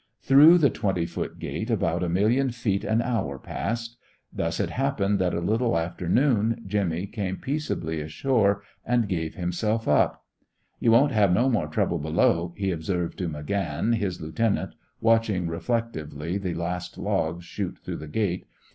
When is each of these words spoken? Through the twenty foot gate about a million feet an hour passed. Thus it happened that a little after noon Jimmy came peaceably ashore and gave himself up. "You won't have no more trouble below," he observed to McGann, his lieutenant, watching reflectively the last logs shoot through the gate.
Through 0.19 0.57
the 0.57 0.71
twenty 0.71 1.05
foot 1.05 1.37
gate 1.37 1.69
about 1.69 2.01
a 2.01 2.09
million 2.09 2.49
feet 2.49 2.83
an 2.83 3.03
hour 3.03 3.37
passed. 3.37 3.97
Thus 4.33 4.59
it 4.59 4.71
happened 4.71 5.19
that 5.19 5.35
a 5.35 5.39
little 5.39 5.77
after 5.77 6.09
noon 6.09 6.63
Jimmy 6.65 7.05
came 7.05 7.37
peaceably 7.37 8.01
ashore 8.01 8.63
and 8.83 9.07
gave 9.07 9.35
himself 9.35 9.87
up. 9.87 10.25
"You 10.79 10.89
won't 10.89 11.11
have 11.11 11.31
no 11.31 11.51
more 11.51 11.67
trouble 11.67 11.99
below," 11.99 12.51
he 12.57 12.71
observed 12.71 13.19
to 13.19 13.29
McGann, 13.29 13.93
his 13.93 14.19
lieutenant, 14.19 14.73
watching 15.01 15.47
reflectively 15.47 16.39
the 16.39 16.55
last 16.55 16.97
logs 16.97 17.45
shoot 17.45 17.77
through 17.77 17.97
the 17.97 18.07
gate. 18.07 18.47